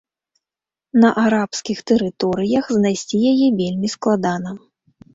[1.03, 4.61] На арабскіх тэрыторыях знайсці яе вельмі складана.